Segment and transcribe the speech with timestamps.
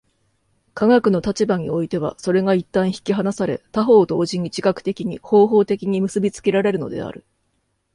[0.73, 7.23] 科学の立場においてはそれが一旦引き離され、他方同時に自覚的に、方法的に結び付けられるのである。